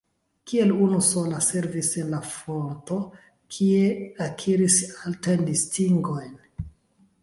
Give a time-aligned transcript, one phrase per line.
[0.51, 2.99] Kiel unusola servis en la fronto,
[3.59, 3.87] kie
[4.29, 6.39] akiris altajn distingojn.